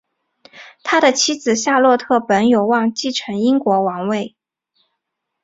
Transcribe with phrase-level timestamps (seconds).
[0.81, 4.35] 他的妻子夏洛特本有望继承英国王位。